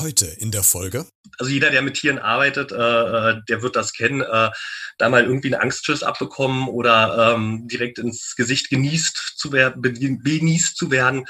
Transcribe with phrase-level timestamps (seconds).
[0.00, 1.04] Heute in der Folge.
[1.38, 4.22] Also jeder, der mit Tieren arbeitet, äh, äh der wird das kennen.
[4.22, 4.48] Äh,
[4.96, 10.74] da mal irgendwie einen Angstschiss abbekommen oder ähm, direkt ins Gesicht genießt zu werden, benießt
[10.74, 11.26] zu werden.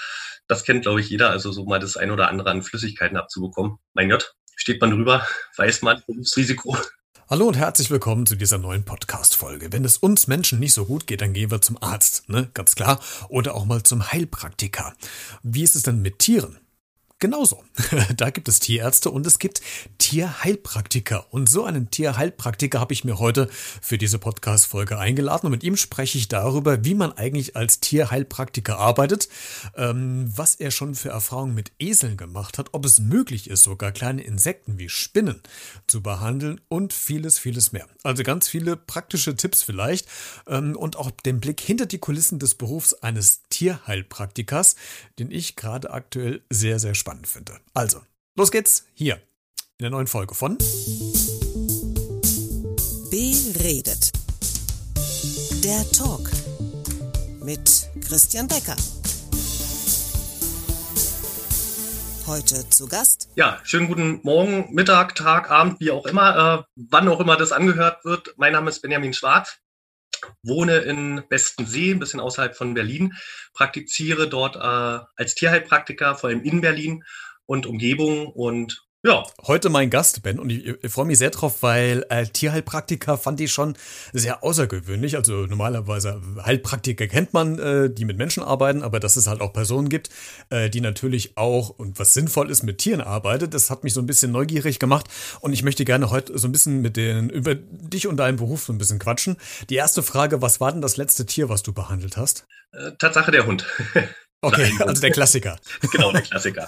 [0.46, 1.30] Das kennt, glaube ich, jeder.
[1.30, 3.78] Also so mal das ein oder andere an Flüssigkeiten abzubekommen.
[3.94, 5.26] Mein Gott, steht man drüber,
[5.56, 6.76] weiß man, das Risiko.
[7.28, 9.72] Hallo und herzlich willkommen zu dieser neuen Podcast-Folge.
[9.72, 12.50] Wenn es uns Menschen nicht so gut geht, dann gehen wir zum Arzt, ne?
[12.54, 13.00] Ganz klar.
[13.28, 14.94] Oder auch mal zum Heilpraktiker.
[15.42, 16.60] Wie ist es denn mit Tieren?
[17.20, 17.62] Genauso.
[18.16, 19.60] Da gibt es Tierärzte und es gibt
[19.98, 21.26] Tierheilpraktiker.
[21.32, 23.48] Und so einen Tierheilpraktiker habe ich mir heute
[23.82, 25.46] für diese Podcast-Folge eingeladen.
[25.46, 29.28] Und mit ihm spreche ich darüber, wie man eigentlich als Tierheilpraktiker arbeitet,
[29.76, 33.92] ähm, was er schon für Erfahrungen mit Eseln gemacht hat, ob es möglich ist, sogar
[33.92, 35.42] kleine Insekten wie Spinnen
[35.86, 37.86] zu behandeln und vieles, vieles mehr.
[38.02, 40.08] Also ganz viele praktische Tipps vielleicht
[40.46, 44.76] ähm, und auch den Blick hinter die Kulissen des Berufs eines Tierheilpraktikers,
[45.18, 47.58] den ich gerade aktuell sehr, sehr spannend spannend finde.
[47.74, 48.02] Also,
[48.36, 49.16] los geht's hier
[49.78, 50.56] in der neuen Folge von
[53.10, 54.12] Beredet.
[55.64, 56.30] Der Talk
[57.42, 58.76] mit Christian Becker.
[62.28, 63.28] Heute zu Gast.
[63.34, 67.50] Ja, schönen guten Morgen, Mittag, Tag, Abend, wie auch immer, äh, wann auch immer das
[67.50, 68.34] angehört wird.
[68.36, 69.58] Mein Name ist Benjamin Schwarz
[70.42, 73.14] wohne in Bestensee, ein bisschen außerhalb von Berlin,
[73.54, 77.04] praktiziere dort äh, als Tierheilpraktiker, vor allem in Berlin
[77.46, 79.24] und Umgebung und ja.
[79.46, 83.40] Heute mein Gast, Ben, und ich, ich freue mich sehr drauf, weil äh, Tierheilpraktiker fand
[83.40, 83.74] ich schon
[84.12, 85.16] sehr außergewöhnlich.
[85.16, 89.52] Also normalerweise Heilpraktiker kennt man, äh, die mit Menschen arbeiten, aber dass es halt auch
[89.52, 90.10] Personen gibt,
[90.50, 94.00] äh, die natürlich auch und was sinnvoll ist mit Tieren arbeitet, das hat mich so
[94.00, 95.06] ein bisschen neugierig gemacht
[95.40, 98.64] und ich möchte gerne heute so ein bisschen mit den über dich und deinen Beruf
[98.64, 99.36] so ein bisschen quatschen.
[99.70, 102.46] Die erste Frage, was war denn das letzte Tier, was du behandelt hast?
[102.72, 103.66] Äh, Tatsache der Hund.
[104.42, 105.58] Okay, also der Klassiker.
[105.92, 106.66] genau, der Klassiker.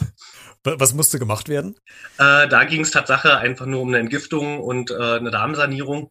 [0.65, 1.77] Was musste gemacht werden?
[2.19, 6.11] Äh, da ging es Tatsache einfach nur um eine Entgiftung und äh, eine Darmsanierung.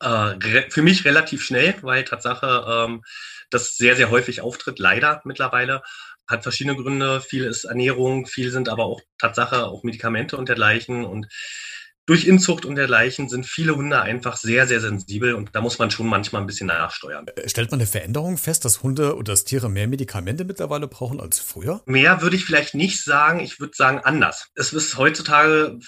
[0.00, 3.04] Äh, für mich relativ schnell, weil Tatsache ähm,
[3.50, 5.82] das sehr, sehr häufig auftritt, leider mittlerweile.
[6.28, 7.20] Hat verschiedene Gründe.
[7.20, 11.04] Viel ist Ernährung, viel sind aber auch Tatsache auch Medikamente und dergleichen.
[11.04, 11.28] Und
[12.08, 15.90] durch Inzucht und dergleichen sind viele Hunde einfach sehr, sehr sensibel und da muss man
[15.90, 17.26] schon manchmal ein bisschen nachsteuern.
[17.36, 21.20] Äh, stellt man eine Veränderung fest, dass Hunde oder dass Tiere mehr Medikamente mittlerweile brauchen
[21.20, 21.82] als früher?
[21.84, 23.40] Mehr würde ich vielleicht nicht sagen.
[23.40, 24.48] Ich würde sagen anders.
[24.54, 25.78] Es ist heutzutage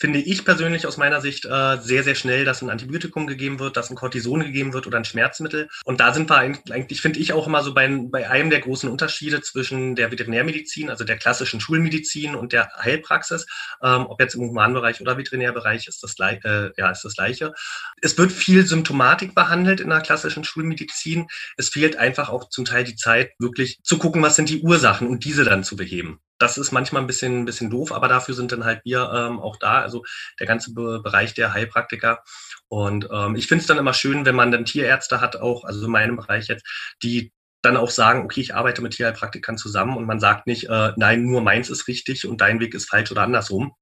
[0.00, 3.76] finde ich persönlich aus meiner Sicht äh, sehr, sehr schnell, dass ein Antibiotikum gegeben wird,
[3.76, 5.68] dass ein Cortison gegeben wird oder ein Schmerzmittel.
[5.84, 8.90] Und da sind wir eigentlich, finde ich auch immer so bei, bei einem der großen
[8.90, 13.46] Unterschiede zwischen der Veterinärmedizin, also der klassischen Schulmedizin und der Heilpraxis.
[13.82, 17.52] Ähm, ob jetzt im Humanbereich oder Veterinärbereich ist das, äh, ja, ist das Gleiche.
[18.00, 21.26] Es wird viel Symptomatik behandelt in der klassischen Schulmedizin.
[21.58, 25.08] Es fehlt einfach auch zum Teil die Zeit, wirklich zu gucken, was sind die Ursachen
[25.08, 28.34] und diese dann zu beheben das ist manchmal ein bisschen, ein bisschen doof, aber dafür
[28.34, 30.04] sind dann halt wir ähm, auch da, also
[30.40, 32.24] der ganze Be Bereich der Heilpraktiker.
[32.68, 35.84] Und ähm, ich finde es dann immer schön, wenn man dann Tierärzte hat, auch, also
[35.84, 36.64] in meinem Bereich jetzt,
[37.02, 40.92] die dann auch sagen, okay, ich arbeite mit Tierheilpraktikern zusammen und man sagt nicht, äh,
[40.96, 43.74] nein, nur meins ist richtig und dein Weg ist falsch oder andersrum.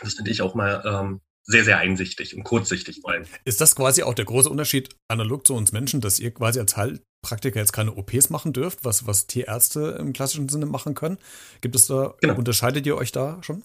[0.00, 3.24] Das finde ich auch mal ähm, sehr, sehr einsichtig und kurzsichtig vor allem.
[3.44, 6.76] Ist das quasi auch der große Unterschied analog zu uns Menschen, dass ihr quasi als
[6.76, 11.18] Heil Praktiker jetzt keine OPs machen dürft, was, was Tierärzte im klassischen Sinne machen können.
[11.60, 12.36] Gibt es da, genau.
[12.36, 13.64] unterscheidet ihr euch da schon?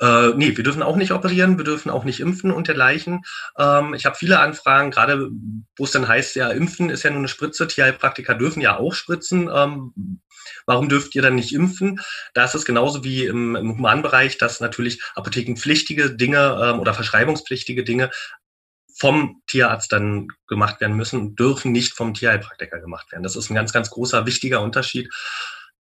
[0.00, 3.22] Äh, nee, wir dürfen auch nicht operieren, wir dürfen auch nicht impfen und dergleichen.
[3.58, 5.30] Ähm, ich habe viele Anfragen, gerade
[5.76, 8.94] wo es dann heißt, ja, impfen ist ja nur eine Spritze, Tierheilpraktiker dürfen ja auch
[8.94, 9.48] spritzen.
[9.52, 10.20] Ähm,
[10.66, 12.00] warum dürft ihr dann nicht impfen?
[12.34, 17.84] Da ist es genauso wie im, im Humanbereich, dass natürlich apothekenpflichtige Dinge ähm, oder verschreibungspflichtige
[17.84, 18.10] Dinge
[19.02, 23.24] vom Tierarzt dann gemacht werden müssen dürfen nicht vom Tierheilpraktiker gemacht werden.
[23.24, 25.12] Das ist ein ganz, ganz großer, wichtiger Unterschied.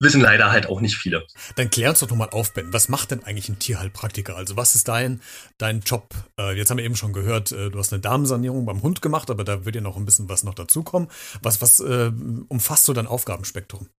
[0.00, 1.26] Wissen leider halt auch nicht viele.
[1.56, 2.72] Dann klär uns doch nochmal auf, Ben.
[2.72, 4.38] Was macht denn eigentlich ein Tierheilpraktiker?
[4.38, 5.20] Also was ist dein,
[5.58, 6.14] dein Job?
[6.40, 9.28] Äh, jetzt haben wir eben schon gehört, äh, du hast eine Darmsanierung beim Hund gemacht,
[9.30, 11.10] aber da wird ja noch ein bisschen was noch dazukommen.
[11.42, 12.10] Was, was äh,
[12.48, 13.90] umfasst so dein Aufgabenspektrum?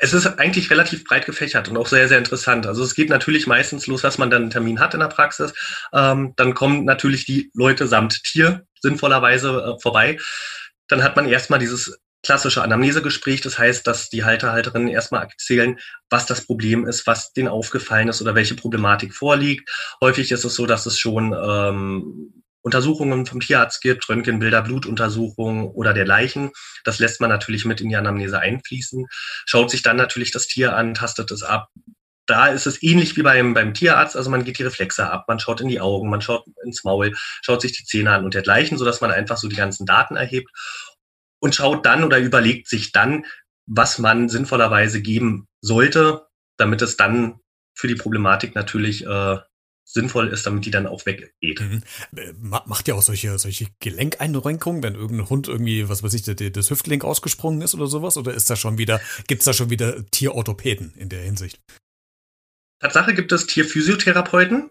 [0.00, 2.66] Es ist eigentlich relativ breit gefächert und auch sehr, sehr interessant.
[2.66, 5.52] Also es geht natürlich meistens los, dass man dann einen Termin hat in der Praxis.
[5.92, 10.18] Ähm, dann kommen natürlich die Leute samt Tier sinnvollerweise äh, vorbei.
[10.88, 13.40] Dann hat man erstmal dieses klassische Anamnesegespräch.
[13.42, 15.78] Das heißt, dass die Halter, Halterinnen erstmal erzählen,
[16.10, 19.70] was das Problem ist, was denen aufgefallen ist oder welche Problematik vorliegt.
[20.00, 25.92] Häufig ist es so, dass es schon ähm, Untersuchungen vom Tierarzt gibt, Röntgenbilder, Blutuntersuchungen oder
[25.92, 26.50] dergleichen.
[26.82, 29.06] Das lässt man natürlich mit in die Anamnese einfließen,
[29.44, 31.68] schaut sich dann natürlich das Tier an, tastet es ab.
[32.26, 35.38] Da ist es ähnlich wie beim, beim Tierarzt, also man geht die Reflexe ab, man
[35.38, 38.78] schaut in die Augen, man schaut ins Maul, schaut sich die Zähne an und dergleichen,
[38.78, 40.50] sodass man einfach so die ganzen Daten erhebt
[41.40, 43.26] und schaut dann oder überlegt sich dann,
[43.66, 46.26] was man sinnvollerweise geben sollte,
[46.56, 47.40] damit es dann
[47.74, 49.38] für die Problematik natürlich äh,
[49.84, 51.60] sinnvoll ist, damit die dann auch weggeht.
[51.60, 51.82] Mhm.
[52.16, 56.70] Äh, macht ihr auch solche, solche Gelenkeinrenkungen, wenn irgendein Hund irgendwie, was weiß ich, das
[56.70, 58.16] Hüftgelenk ausgesprungen ist oder sowas?
[58.16, 61.60] Oder ist da schon wieder, gibt es da schon wieder Tierorthopäden in der Hinsicht?
[62.80, 64.70] Tatsache gibt es Tierphysiotherapeuten.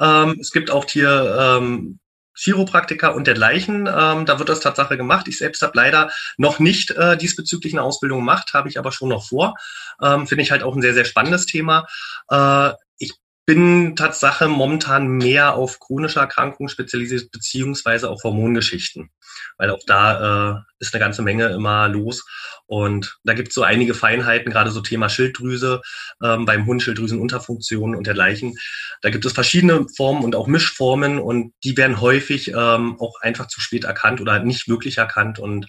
[0.00, 1.98] Ähm, es gibt auch Tier, ähm,
[2.36, 3.86] Chiropraktiker und dergleichen.
[3.86, 5.28] Ähm, da wird das Tatsache gemacht.
[5.28, 9.08] Ich selbst habe leider noch nicht äh, diesbezüglich eine Ausbildung gemacht, habe ich aber schon
[9.08, 9.54] noch vor.
[10.02, 11.86] Ähm, Finde ich halt auch ein sehr, sehr spannendes Thema.
[12.28, 12.72] Äh,
[13.46, 19.10] bin Tatsache momentan mehr auf chronische Erkrankungen spezialisiert, beziehungsweise auf Hormongeschichten.
[19.58, 22.24] Weil auch da äh, ist eine ganze Menge immer los.
[22.66, 25.82] Und da gibt es so einige Feinheiten, gerade so Thema Schilddrüse,
[26.22, 28.56] ähm, beim Hund Schilddrüsenunterfunktion und dergleichen.
[29.02, 33.48] Da gibt es verschiedene Formen und auch Mischformen und die werden häufig ähm, auch einfach
[33.48, 35.38] zu spät erkannt oder nicht wirklich erkannt.
[35.38, 35.68] Und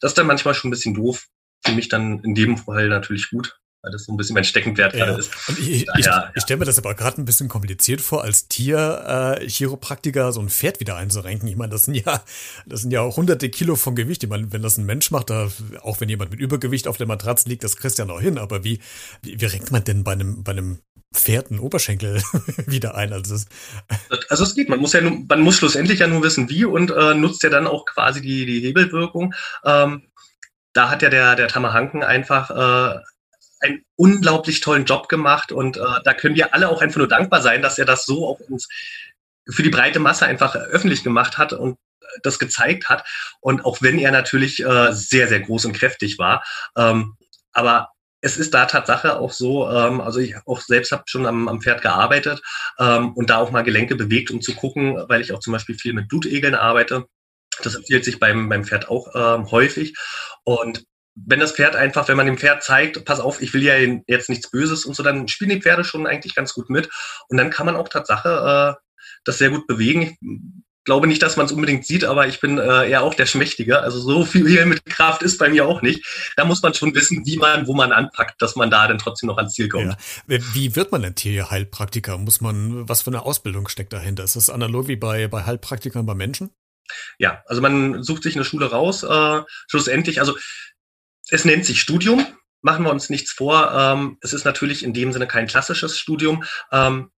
[0.00, 1.26] das ist dann manchmal schon ein bisschen doof.
[1.64, 4.94] Für mich dann in dem Fall natürlich gut, weil das so ein bisschen mein Steckenpferd
[4.94, 5.04] ja.
[5.04, 5.30] gerade ist.
[5.48, 6.32] Und ich, Daher, ich, ja.
[6.34, 10.48] ich stelle mir das aber gerade ein bisschen kompliziert vor, als Tier-Chiropraktiker äh, so ein
[10.48, 11.46] Pferd wieder einzurenken.
[11.48, 12.22] Ich meine, das sind ja,
[12.66, 14.22] das sind ja auch hunderte Kilo von Gewicht.
[14.24, 15.50] Ich meine, wenn das ein Mensch macht, da,
[15.82, 18.38] auch wenn jemand mit Übergewicht auf der Matratze liegt, das kriegst ja noch hin.
[18.38, 18.80] Aber wie,
[19.22, 20.78] wie, wie renkt man denn bei einem, bei einem
[21.12, 22.22] Pferd einen Oberschenkel
[22.66, 23.12] wieder ein.
[23.12, 23.46] Also, das
[24.30, 26.90] also es geht, man muss ja nur, man muss schlussendlich ja nur wissen, wie und
[26.90, 29.34] äh, nutzt ja dann auch quasi die, die Hebelwirkung.
[29.64, 30.02] Ähm,
[30.72, 33.00] da hat ja der, der Tamahanken einfach äh,
[33.64, 37.42] einen unglaublich tollen Job gemacht und äh, da können wir alle auch einfach nur dankbar
[37.42, 38.68] sein, dass er das so auch uns
[39.48, 41.78] für die breite Masse einfach öffentlich gemacht hat und
[42.22, 43.06] das gezeigt hat.
[43.40, 46.44] Und auch wenn er natürlich äh, sehr, sehr groß und kräftig war,
[46.76, 47.16] ähm,
[47.52, 47.90] aber
[48.20, 51.60] es ist da Tatsache auch so, ähm, also ich auch selbst habe schon am, am
[51.60, 52.40] Pferd gearbeitet
[52.78, 55.74] ähm, und da auch mal Gelenke bewegt, um zu gucken, weil ich auch zum Beispiel
[55.74, 57.04] viel mit Blutegeln arbeite.
[57.62, 59.94] Das empfiehlt sich beim, beim Pferd auch ähm, häufig.
[60.42, 60.84] Und
[61.14, 63.74] wenn das Pferd einfach, wenn man dem Pferd zeigt, pass auf, ich will ja
[64.06, 66.90] jetzt nichts Böses und so, dann spielen die Pferde schon eigentlich ganz gut mit.
[67.28, 70.16] Und dann kann man auch Tatsache äh, das sehr gut bewegen.
[70.20, 73.26] Ich glaube nicht, dass man es unbedingt sieht, aber ich bin äh, eher auch der
[73.26, 73.80] Schmächtige.
[73.80, 76.04] Also so viel mit Kraft ist bei mir auch nicht.
[76.36, 79.28] Da muss man schon wissen, wie man, wo man anpackt, dass man da dann trotzdem
[79.28, 79.96] noch ans Ziel kommt.
[80.28, 80.38] Ja.
[80.52, 82.18] Wie wird man denn Tierheilpraktiker?
[82.18, 84.24] Muss man, was für eine Ausbildung steckt dahinter?
[84.24, 86.50] Ist das analog wie bei, bei Heilpraktikern bei Menschen?
[87.18, 89.04] Ja, also man sucht sich eine Schule raus.
[89.04, 90.36] Äh, schlussendlich, also
[91.30, 92.26] es nennt sich Studium.
[92.62, 93.72] Machen wir uns nichts vor.
[93.74, 96.44] Ähm, es ist natürlich in dem Sinne kein klassisches Studium.
[96.72, 97.10] Ähm,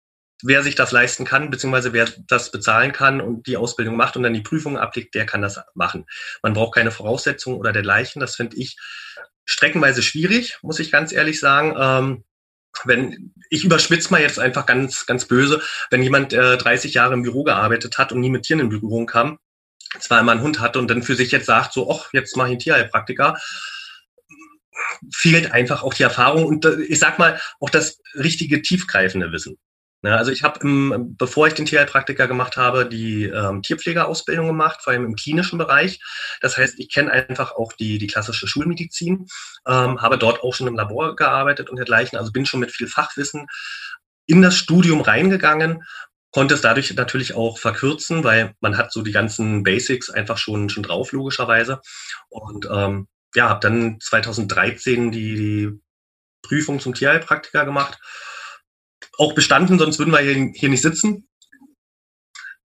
[0.43, 4.23] wer sich das leisten kann, beziehungsweise wer das bezahlen kann und die Ausbildung macht und
[4.23, 6.07] dann die Prüfungen ablegt, der kann das machen.
[6.43, 8.21] Man braucht keine Voraussetzungen oder dergleichen.
[8.21, 8.77] Das finde ich
[9.45, 11.75] streckenweise schwierig, muss ich ganz ehrlich sagen.
[11.79, 12.25] Ähm,
[12.85, 17.23] wenn ich überspitze mal jetzt einfach ganz ganz böse, wenn jemand äh, 30 Jahre im
[17.23, 19.39] Büro gearbeitet hat und nie mit Tieren in Berührung kam,
[20.01, 22.49] zwar immer einen Hund hatte und dann für sich jetzt sagt, so, ach, jetzt mache
[22.49, 23.39] ich einen Tierheilpraktiker,
[25.13, 29.57] fehlt einfach auch die Erfahrung und äh, ich sag mal auch das richtige tiefgreifende Wissen.
[30.03, 30.61] Ja, also ich habe,
[31.19, 36.01] bevor ich den Tierheilpraktiker gemacht habe, die ähm, Tierpflegeausbildung gemacht, vor allem im klinischen Bereich.
[36.41, 39.27] Das heißt, ich kenne einfach auch die, die klassische Schulmedizin,
[39.67, 42.87] ähm, habe dort auch schon im Labor gearbeitet und dergleichen, also bin schon mit viel
[42.87, 43.47] Fachwissen
[44.27, 45.83] in das Studium reingegangen
[46.37, 50.69] konnte es dadurch natürlich auch verkürzen, weil man hat so die ganzen Basics einfach schon
[50.69, 51.81] schon drauf logischerweise
[52.29, 55.81] und ähm, ja, habe dann 2013 die, die
[56.43, 58.01] Prüfung zum Tierheilpraktiker gemacht.
[59.19, 61.29] Auch bestanden, sonst würden wir hier, hier nicht sitzen.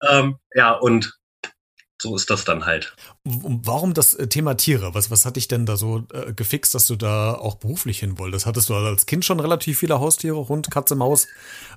[0.09, 1.13] Ähm, ja, und
[2.01, 2.95] so ist das dann halt.
[3.25, 4.95] Warum das äh, Thema Tiere?
[4.95, 8.17] Was, was hat dich denn da so äh, gefixt, dass du da auch beruflich hin
[8.19, 8.47] wolltest?
[8.47, 11.27] Hattest du als Kind schon relativ viele Haustiere, Hund, Katze, Maus?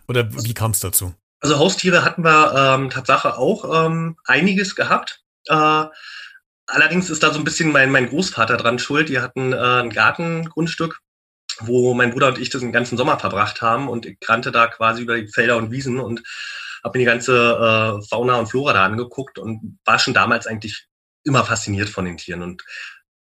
[0.08, 1.14] Oder wie kam es dazu?
[1.42, 5.24] Also Haustiere hatten wir ähm, Tatsache auch ähm, einiges gehabt.
[5.48, 5.86] Äh,
[6.68, 9.10] Allerdings ist da so ein bisschen mein, mein Großvater dran schuld.
[9.10, 11.00] Die hatten äh, ein Gartengrundstück,
[11.60, 14.68] wo mein Bruder und ich das den ganzen Sommer verbracht haben und ich rannte da
[14.68, 16.24] quasi über die Felder und Wiesen und
[16.84, 17.34] habe mir die ganze
[18.02, 20.88] äh, Fauna und Flora da angeguckt und war schon damals eigentlich
[21.24, 22.42] immer fasziniert von den Tieren.
[22.42, 22.64] Und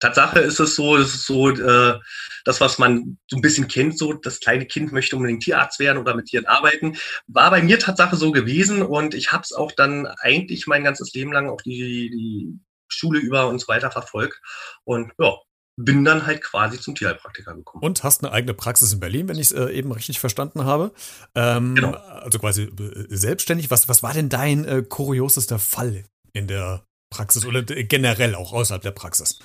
[0.01, 1.99] Tatsache ist es so, es ist so, äh,
[2.45, 5.99] das, was man so ein bisschen kennt, so das kleine Kind möchte unbedingt Tierarzt werden
[5.99, 6.97] oder mit Tieren arbeiten,
[7.29, 11.13] war bei mir Tatsache so gewesen und ich habe es auch dann eigentlich mein ganzes
[11.15, 12.59] Leben lang auch die, die
[12.93, 14.41] Schule über und so weiter verfolgt.
[14.85, 15.35] Und ja,
[15.77, 17.83] bin dann halt quasi zum Tierheilpraktiker gekommen.
[17.83, 20.93] Und hast eine eigene Praxis in Berlin, wenn ich es äh, eben richtig verstanden habe.
[21.35, 21.93] Ähm, genau.
[21.93, 23.71] Also quasi äh, selbstständig.
[23.71, 28.83] Was, was war denn dein äh, kuriosester Fall in der Praxis oder generell auch außerhalb
[28.83, 29.39] der Praxis?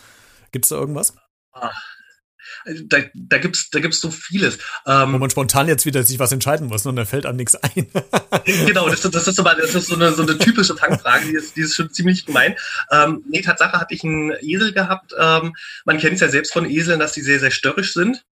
[0.51, 1.15] Gibt es da irgendwas?
[1.53, 1.96] Ach,
[2.83, 4.57] da, da gibt's da gibt's so vieles.
[4.85, 7.55] Ähm, Wo man spontan jetzt wieder sich was entscheiden muss und dann fällt einem nichts
[7.55, 7.87] ein.
[8.65, 11.55] genau, das, das, ist so, das ist so eine, so eine typische Fangfrage, die ist,
[11.55, 12.55] die ist schon ziemlich gemein.
[12.91, 15.13] Ähm, nee, Tatsache hatte ich einen Esel gehabt.
[15.17, 18.23] Ähm, man kennt es ja selbst von Eseln, dass die sehr, sehr störrisch sind.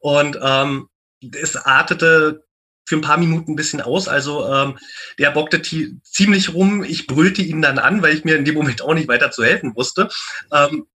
[0.00, 0.88] Und ähm,
[1.32, 2.44] es artete
[2.86, 4.08] für ein paar Minuten ein bisschen aus.
[4.08, 4.78] Also ähm,
[5.18, 6.84] der bockte ziemlich rum.
[6.84, 9.44] Ich brüllte ihn dann an, weil ich mir in dem Moment auch nicht weiter zu
[9.44, 10.08] helfen wusste.
[10.52, 10.86] Ähm,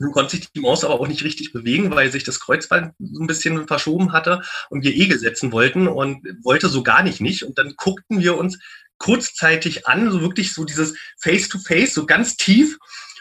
[0.00, 3.22] nun konnte sich die Maus aber auch nicht richtig bewegen, weil sich das Kreuzband so
[3.22, 7.42] ein bisschen verschoben hatte und wir Egel setzen wollten und wollte so gar nicht nicht.
[7.42, 8.58] Und dann guckten wir uns
[8.96, 12.78] kurzzeitig an, so wirklich so dieses Face-to-Face, -face, so ganz tief.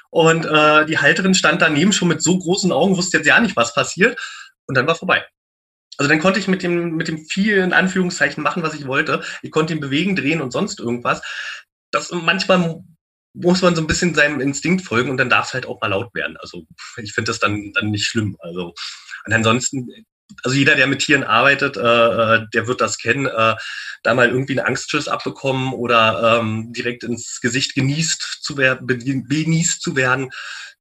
[0.10, 3.58] Und äh, die Halterin stand daneben schon mit so großen Augen, wusste jetzt ja nicht,
[3.58, 4.18] was passiert.
[4.66, 5.26] Und dann war vorbei.
[5.98, 9.22] Also dann konnte ich mit dem, mit dem vielen Anführungszeichen machen, was ich wollte.
[9.42, 11.22] Ich konnte ihn bewegen, drehen und sonst irgendwas.
[11.92, 12.84] Das manchmal
[13.34, 15.88] muss man so ein bisschen seinem Instinkt folgen und dann darf es halt auch mal
[15.88, 16.38] laut werden.
[16.38, 16.66] Also
[16.98, 18.36] ich finde das dann, dann nicht schlimm.
[18.40, 18.74] Also
[19.26, 19.90] und ansonsten,
[20.44, 23.56] also jeder, der mit Tieren arbeitet, äh, äh der wird das kennen, äh,
[24.04, 29.82] da mal irgendwie einen Angstschuss abbekommen oder ähm, direkt ins Gesicht genießt zu werden, benießt
[29.82, 30.32] zu werden.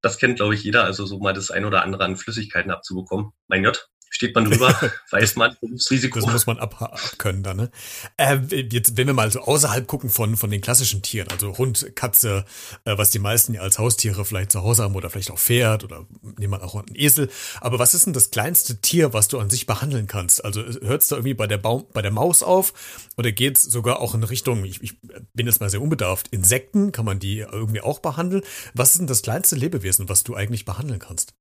[0.01, 0.85] Das kennt, glaube ich, jeder.
[0.85, 3.33] Also so mal das ein oder andere an Flüssigkeiten abzubekommen.
[3.49, 4.75] Mein Gott, steht man drüber,
[5.11, 6.21] weiß man, das Risiko.
[6.21, 7.71] Das muss man ab, abkönnen dann, ne?
[8.17, 8.39] Äh,
[8.71, 12.45] jetzt, wenn wir mal so außerhalb gucken von, von den klassischen Tieren, also Hund, Katze,
[12.85, 15.85] äh, was die meisten ja als Haustiere vielleicht zu Hause haben oder vielleicht auch Pferd
[15.85, 16.07] oder
[16.39, 17.29] nehmen wir auch einen Esel.
[17.61, 20.45] Aber was ist denn das kleinste Tier, was du an sich behandeln kannst?
[20.45, 22.73] Also hört es da irgendwie bei der, Baum, bei der Maus auf
[23.17, 25.01] oder geht es sogar auch in Richtung, ich, ich
[25.35, 28.43] bin jetzt mal sehr unbedarft, Insekten, kann man die irgendwie auch behandeln?
[28.75, 31.35] Was ist denn das kleinste Lebewesen, was du eigentlich behandeln kannst?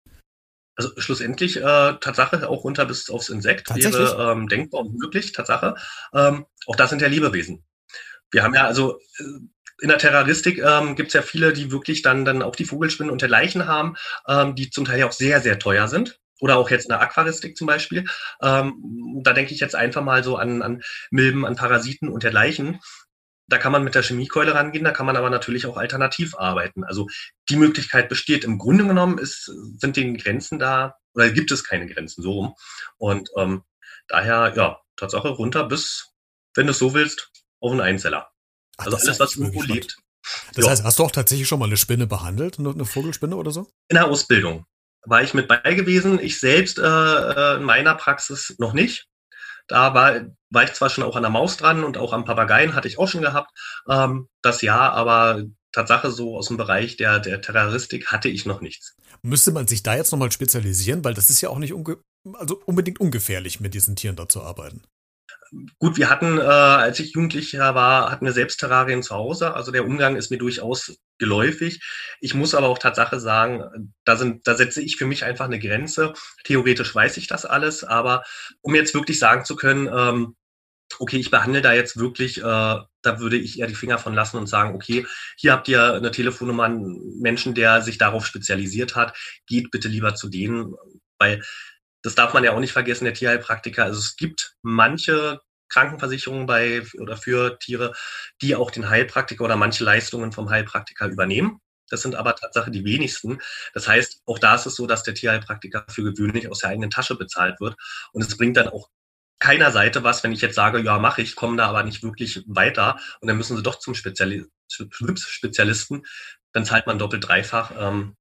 [0.78, 5.76] Also schlussendlich äh, Tatsache auch runter bis aufs Insekt wäre ähm, denkbar und möglich, Tatsache.
[6.14, 7.66] Ähm, auch das sind ja Lebewesen.
[8.32, 9.24] Wir haben ja also äh,
[9.82, 13.12] in der Terroristik ähm, gibt es ja viele, die wirklich dann, dann auch die Vogelspinnen
[13.12, 13.96] und dergleichen haben,
[14.28, 16.20] ähm, die zum Teil ja auch sehr, sehr teuer sind.
[16.40, 18.06] Oder auch jetzt in der Aquaristik zum Beispiel.
[18.44, 22.80] Ähm, da denke ich jetzt einfach mal so an, an Milben, an Parasiten und dergleichen.
[23.48, 26.84] Da kann man mit der Chemiekeule rangehen, da kann man aber natürlich auch alternativ arbeiten.
[26.84, 27.08] Also
[27.50, 28.44] die Möglichkeit besteht.
[28.44, 32.56] Im Grunde genommen ist, sind die Grenzen da, oder gibt es keine Grenzen so rum.
[32.98, 33.64] Und ähm,
[34.08, 36.14] daher, ja, Tatsache runter bis,
[36.56, 38.30] wenn du es so willst, auf einen Einzeller.
[38.78, 39.98] Ach, also alles, was irgendwo lebt.
[40.54, 40.72] Das ja.
[40.72, 43.72] heißt, hast du auch tatsächlich schon mal eine Spinne behandelt, eine Vogelspinne oder so?
[43.88, 44.66] In der Ausbildung
[45.06, 46.20] war ich mit bei gewesen.
[46.20, 49.08] Ich selbst äh, äh in meiner Praxis noch nicht.
[49.68, 52.74] Da war, war ich zwar schon auch an der Maus dran und auch am Papageien
[52.76, 53.52] hatte ich auch schon gehabt,
[53.90, 58.62] ähm, das Jahr, aber Tatsache so aus dem Bereich der, der Terroristik hatte ich noch
[58.62, 58.96] nichts.
[59.22, 61.98] Müsste man sich da jetzt nochmal spezialisieren, weil das ist ja auch nicht unge
[62.34, 64.82] also unbedingt ungefährlich, mit diesen Tieren da zu arbeiten.
[65.80, 69.54] Gut, wir hatten, äh, als ich Jugendlicher war, hatten wir selbst Terrarien zu Hause.
[69.54, 71.82] Also der Umgang ist mir durchaus geläufig.
[72.20, 75.60] Ich muss aber auch Tatsache sagen, da sind, da setze ich für mich einfach eine
[75.60, 76.14] Grenze.
[76.44, 78.24] Theoretisch weiß ich das alles, aber
[78.62, 80.36] um jetzt wirklich sagen zu können, ähm,
[81.00, 84.38] okay, ich behandle da jetzt wirklich, äh, da würde ich eher die Finger von lassen
[84.38, 85.06] und sagen, okay,
[85.38, 90.16] hier habt ihr eine Telefonnummer, einen Menschen, der sich darauf spezialisiert hat, geht bitte lieber
[90.16, 90.76] zu denen,
[91.20, 91.44] weil
[92.08, 93.84] das darf man ja auch nicht vergessen, der Tierheilpraktiker.
[93.84, 97.94] Also es gibt manche Krankenversicherungen bei oder für Tiere,
[98.42, 101.60] die auch den Heilpraktiker oder manche Leistungen vom Heilpraktiker übernehmen.
[101.90, 103.40] Das sind aber Tatsache die wenigsten.
[103.74, 106.92] Das heißt, auch da ist es so, dass der Tierheilpraktiker für gewöhnlich aus der eigenen
[106.92, 107.76] Tasche bezahlt wird.
[108.14, 108.90] Und es bringt dann auch
[109.40, 112.42] keiner Seite was, wenn ich jetzt sage, ja, mache ich, komme da aber nicht wirklich
[112.48, 113.00] weiter.
[113.20, 116.06] Und dann müssen sie doch zum Speziali Spezialisten.
[116.54, 117.72] Dann zahlt man doppelt dreifach.
[117.78, 118.16] Ähm,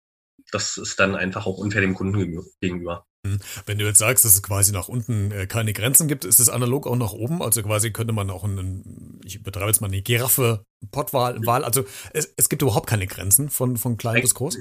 [0.51, 3.07] das ist dann einfach auch unfair dem Kunden gegenüber.
[3.33, 3.41] Hm.
[3.67, 6.49] Wenn du jetzt sagst, dass es quasi nach unten äh, keine Grenzen gibt, ist es
[6.49, 7.43] analog auch nach oben?
[7.43, 11.85] Also quasi könnte man auch einen, ich betreibe jetzt mal eine Giraffe, Pottwahl, Wahl, also
[12.13, 14.59] es, es gibt überhaupt keine Grenzen von, von klein Eig bis groß?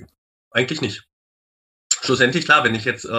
[0.52, 1.06] Eigentlich nicht.
[2.02, 3.10] Schlussendlich klar, wenn ich jetzt, äh,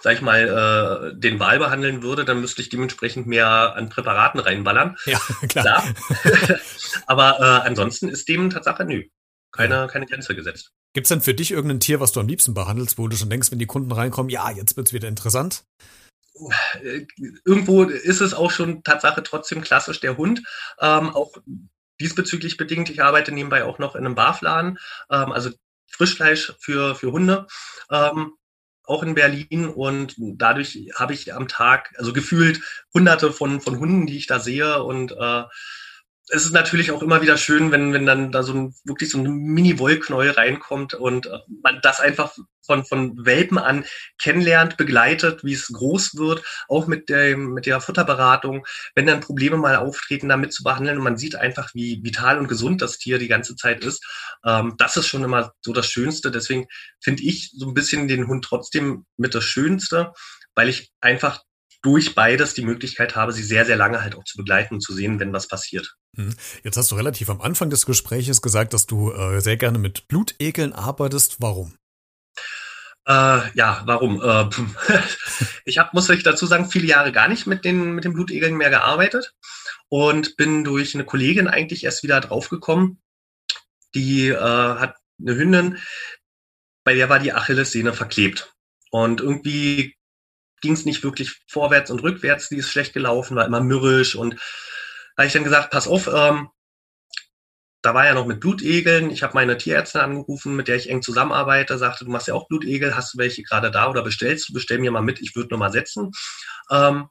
[0.00, 4.40] sag ich mal, äh, den Wal behandeln würde, dann müsste ich dementsprechend mehr an Präparaten
[4.40, 4.96] reinballern.
[5.06, 5.64] Ja, klar.
[5.64, 6.58] klar.
[7.06, 9.04] Aber äh, ansonsten ist dem Tatsache nö.
[9.52, 10.72] Keine, keine Grenze gesetzt.
[10.94, 13.28] Gibt es denn für dich irgendein Tier, was du am liebsten behandelst, wo du schon
[13.28, 15.64] denkst, wenn die Kunden reinkommen, ja, jetzt wird es wieder interessant?
[17.44, 20.42] Irgendwo ist es auch schon Tatsache trotzdem klassisch der Hund.
[20.80, 21.36] Ähm, auch
[22.00, 22.90] diesbezüglich bedingt.
[22.90, 24.78] Ich arbeite nebenbei auch noch in einem Barfladen,
[25.10, 25.50] ähm, also
[25.90, 27.48] Frischfleisch für, für Hunde.
[27.90, 28.32] Ähm,
[28.84, 32.60] auch in Berlin und dadurch habe ich am Tag, also gefühlt
[32.92, 35.44] hunderte von, von Hunden, die ich da sehe und äh,
[36.28, 39.18] es ist natürlich auch immer wieder schön, wenn, wenn dann da so ein, wirklich so
[39.18, 43.84] ein Mini-Wollknäuel reinkommt und äh, man das einfach von, von Welpen an
[44.18, 49.58] kennenlernt, begleitet, wie es groß wird, auch mit der, mit der Futterberatung, wenn dann Probleme
[49.58, 53.18] mal auftreten, damit zu behandeln und man sieht einfach, wie vital und gesund das Tier
[53.18, 54.02] die ganze Zeit ist.
[54.46, 56.30] Ähm, das ist schon immer so das Schönste.
[56.30, 56.66] Deswegen
[57.00, 60.12] finde ich so ein bisschen den Hund trotzdem mit das Schönste,
[60.54, 61.42] weil ich einfach
[61.84, 64.94] durch beides die Möglichkeit habe, sie sehr, sehr lange halt auch zu begleiten und zu
[64.94, 65.94] sehen, wenn was passiert.
[66.16, 66.34] Hm.
[66.64, 70.08] Jetzt hast du relativ am Anfang des Gespräches gesagt, dass du äh, sehr gerne mit
[70.08, 71.40] Blutekeln arbeitest.
[71.40, 71.76] Warum?
[73.06, 74.22] Äh, ja, warum?
[74.22, 74.48] Äh,
[75.66, 78.56] ich habe, muss ich dazu sagen, viele Jahre gar nicht mit den, mit den Blutegeln
[78.56, 79.34] mehr gearbeitet
[79.90, 83.02] und bin durch eine Kollegin eigentlich erst wieder draufgekommen.
[83.94, 85.78] Die äh, hat eine Hündin,
[86.82, 88.54] bei der war die Achillessehne verklebt.
[88.90, 89.96] Und irgendwie
[90.64, 94.40] ging es nicht wirklich vorwärts und rückwärts, die ist schlecht gelaufen, war immer mürrisch und
[95.16, 96.48] habe ich dann gesagt, pass auf, ähm,
[97.82, 99.10] da war ja noch mit Blutegeln.
[99.10, 102.48] Ich habe meine Tierärztin angerufen, mit der ich eng zusammenarbeite, sagte, du machst ja auch
[102.48, 104.54] Blutegel, hast du welche gerade da oder bestellst du?
[104.54, 106.10] Bestell mir mal mit, ich würde nur mal setzen.
[106.70, 107.08] Ähm,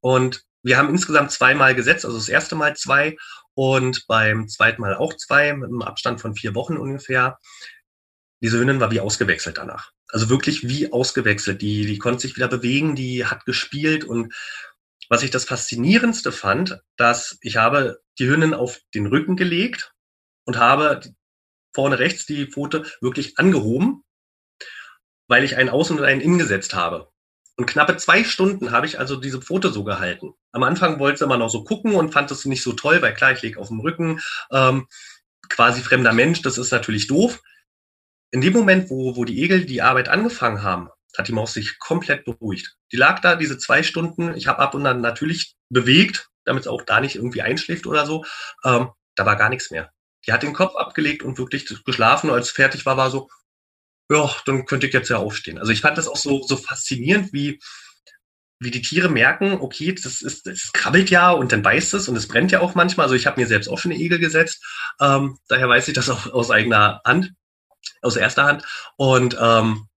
[0.00, 3.16] und wir haben insgesamt zweimal gesetzt, also das erste Mal zwei
[3.54, 7.38] und beim zweiten Mal auch zwei, mit einem Abstand von vier Wochen ungefähr.
[8.40, 9.92] Diese Hündin war wie ausgewechselt danach.
[10.08, 11.60] Also wirklich wie ausgewechselt.
[11.60, 14.34] Die, die konnte sich wieder bewegen, die hat gespielt und
[15.08, 19.94] was ich das Faszinierendste fand, dass ich habe die Hündin auf den Rücken gelegt
[20.44, 21.00] und habe
[21.74, 24.04] vorne rechts die Pfote wirklich angehoben,
[25.28, 27.10] weil ich einen Außen und einen Innen gesetzt habe.
[27.56, 30.34] Und knappe zwei Stunden habe ich also diese Pfote so gehalten.
[30.52, 33.14] Am Anfang wollte sie immer noch so gucken und fand es nicht so toll, weil
[33.14, 34.20] klar, ich lege auf dem Rücken,
[34.52, 34.86] ähm,
[35.48, 37.42] quasi fremder Mensch, das ist natürlich doof.
[38.30, 41.78] In dem Moment, wo, wo die Egel die Arbeit angefangen haben, hat die Maus sich
[41.78, 42.76] komplett beruhigt.
[42.92, 46.68] Die lag da diese zwei Stunden, ich habe ab und an natürlich bewegt, damit es
[46.68, 48.24] auch da nicht irgendwie einschläft oder so.
[48.64, 49.90] Ähm, da war gar nichts mehr.
[50.26, 52.30] Die hat den Kopf abgelegt und wirklich geschlafen.
[52.30, 53.28] Als fertig war, war so,
[54.10, 55.58] ja, dann könnte ich jetzt ja aufstehen.
[55.58, 57.60] Also ich fand das auch so, so faszinierend, wie,
[58.60, 62.16] wie die Tiere merken, okay, das ist, das krabbelt ja und dann beißt es und
[62.16, 63.04] es brennt ja auch manchmal.
[63.04, 64.64] Also ich habe mir selbst auch schon eine Egel gesetzt.
[65.00, 67.32] Ähm, daher weiß ich das auch aus eigener Hand,
[68.02, 68.64] aus erster Hand.
[68.96, 69.88] Und ähm,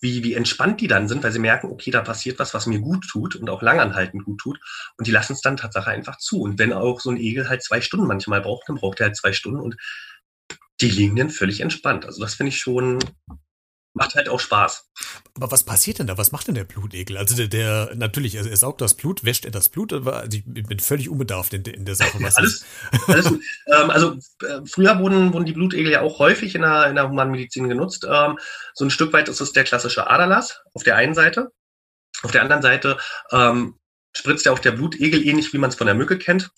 [0.00, 2.80] wie, wie entspannt die dann sind, weil sie merken, okay, da passiert was, was mir
[2.80, 4.58] gut tut und auch langanhaltend gut tut.
[4.98, 6.42] Und die lassen es dann tatsächlich einfach zu.
[6.42, 9.16] Und wenn auch so ein Egel halt zwei Stunden manchmal braucht, dann braucht er halt
[9.16, 9.76] zwei Stunden und
[10.80, 12.04] die liegen dann völlig entspannt.
[12.04, 12.98] Also das finde ich schon
[13.94, 14.90] macht halt auch Spaß.
[15.34, 16.16] Aber was passiert denn da?
[16.18, 17.16] Was macht denn der Blutegel?
[17.16, 20.38] Also der, der natürlich, er, er saugt das Blut, wäscht er das Blut, aber also
[20.38, 22.18] ich bin völlig unbedarft in, in der Sache.
[22.20, 22.64] Was alles,
[23.06, 26.94] alles ähm, also äh, früher wurden, wurden die Blutegel ja auch häufig in der, in
[26.94, 28.06] der Humanmedizin genutzt.
[28.08, 28.38] Ähm,
[28.74, 31.52] so ein Stück weit ist es der klassische Aderlass auf der einen Seite.
[32.22, 32.98] Auf der anderen Seite
[33.30, 33.78] ähm,
[34.14, 36.50] spritzt ja auch der Blutegel ähnlich wie man es von der Mücke kennt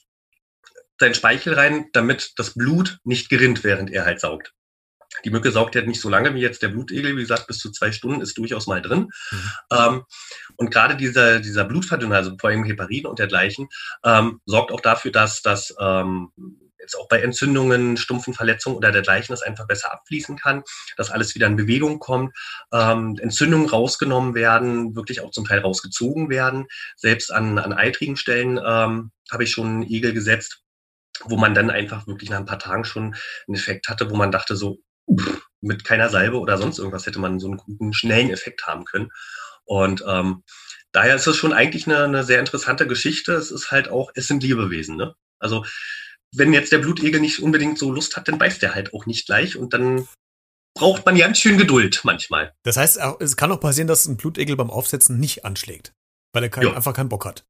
[0.98, 4.52] seinen Speichel rein, damit das Blut nicht gerinnt, während er halt saugt.
[5.24, 7.70] Die Mücke saugt ja nicht so lange wie jetzt der Blutegel, wie gesagt, bis zu
[7.70, 9.10] zwei Stunden ist durchaus mal drin.
[9.30, 9.50] Mhm.
[9.72, 10.02] Ähm,
[10.56, 13.68] und gerade dieser, dieser Blutverdünner, also vor allem Heparin und dergleichen,
[14.04, 16.30] ähm, sorgt auch dafür, dass das ähm,
[16.84, 20.62] jetzt auch bei Entzündungen, stumpfen Verletzungen oder dergleichen das einfach besser abfließen kann,
[20.96, 22.36] dass alles wieder in Bewegung kommt,
[22.72, 26.66] ähm, Entzündungen rausgenommen werden, wirklich auch zum Teil rausgezogen werden.
[26.96, 30.60] Selbst an, an eitrigen Stellen ähm, habe ich schon einen Igel gesetzt,
[31.24, 33.14] wo man dann einfach wirklich nach ein paar Tagen schon
[33.46, 34.78] einen Effekt hatte, wo man dachte so,
[35.60, 39.10] mit keiner Salbe oder sonst irgendwas hätte man so einen guten, schnellen Effekt haben können.
[39.64, 40.42] Und ähm,
[40.92, 43.32] daher ist es schon eigentlich eine, eine sehr interessante Geschichte.
[43.32, 44.96] Es ist halt auch, es sind Lebewesen.
[44.96, 45.14] Ne?
[45.38, 45.64] Also
[46.36, 49.26] wenn jetzt der Blutegel nicht unbedingt so Lust hat, dann beißt der halt auch nicht
[49.26, 50.06] gleich und dann
[50.74, 52.52] braucht man ganz schön Geduld manchmal.
[52.64, 55.92] Das heißt, es kann auch passieren, dass ein Blutegel beim Aufsetzen nicht anschlägt,
[56.32, 57.44] weil er kein, einfach keinen Bock hat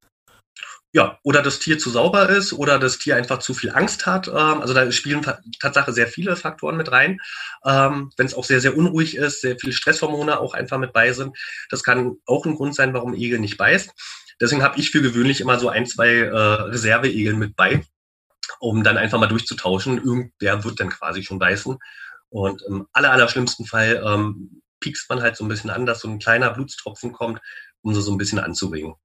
[0.95, 4.29] ja, oder das Tier zu sauber ist oder das Tier einfach zu viel Angst hat.
[4.29, 5.21] Ähm, also da spielen
[5.59, 7.19] Tatsache sehr viele Faktoren mit rein.
[7.65, 11.11] Ähm, Wenn es auch sehr, sehr unruhig ist, sehr viele Stresshormone auch einfach mit bei
[11.11, 11.37] sind.
[11.69, 13.91] Das kann auch ein Grund sein, warum Egel nicht beißt.
[14.39, 17.83] Deswegen habe ich für gewöhnlich immer so ein, zwei äh, Reserve-Egeln mit bei,
[18.61, 19.97] um dann einfach mal durchzutauschen.
[19.97, 21.77] Irgendwer wird dann quasi schon beißen.
[22.29, 25.99] Und im aller, aller schlimmsten Fall ähm, piekst man halt so ein bisschen an, dass
[25.99, 27.41] so ein kleiner Blutstropfen kommt,
[27.81, 28.95] um so, so ein bisschen anzuregen.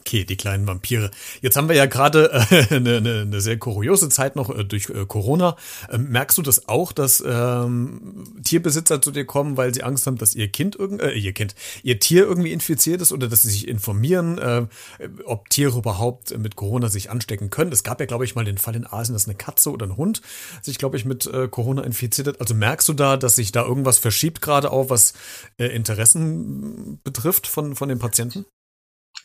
[0.00, 1.10] Okay, die kleinen Vampire.
[1.42, 4.88] Jetzt haben wir ja gerade äh, eine, eine, eine sehr kuriose Zeit noch äh, durch
[4.90, 5.56] äh, Corona.
[5.90, 10.16] Ähm, merkst du das auch, dass ähm, Tierbesitzer zu dir kommen, weil sie Angst haben,
[10.16, 13.50] dass ihr Kind irgend, äh, ihr Kind, ihr Tier irgendwie infiziert ist oder dass sie
[13.50, 14.66] sich informieren, äh,
[15.24, 17.72] ob Tiere überhaupt mit Corona sich anstecken können?
[17.72, 19.96] Es gab ja, glaube ich, mal den Fall in Asien, dass eine Katze oder ein
[19.96, 20.22] Hund
[20.62, 22.40] sich, glaube ich, mit äh, Corona infiziert hat.
[22.40, 25.12] Also merkst du da, dass sich da irgendwas verschiebt gerade auch, was
[25.58, 28.46] äh, Interessen betrifft von, von den Patienten?